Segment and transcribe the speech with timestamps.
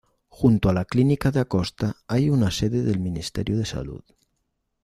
[0.29, 4.03] Junto a la Clínica de Acosta hay una sede del Ministerio de Salud.